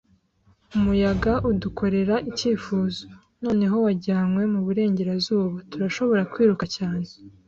Umuyaga, 0.77 1.33
udukorera 1.49 2.15
icyifuzo, 2.29 3.03
noneho 3.43 3.75
wajyanywe 3.85 4.43
muburengerazuba. 4.53 5.57
Turashobora 5.71 6.21
kwiruka 6.31 6.65
cyane 6.77 7.05